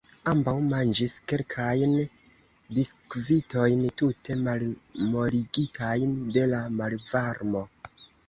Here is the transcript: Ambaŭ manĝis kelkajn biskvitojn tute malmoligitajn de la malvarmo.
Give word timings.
Ambaŭ 0.29 0.53
manĝis 0.69 1.13
kelkajn 1.31 1.91
biskvitojn 2.77 3.85
tute 4.03 4.37
malmoligitajn 4.47 6.17
de 6.39 6.47
la 6.55 6.63
malvarmo. 6.81 7.63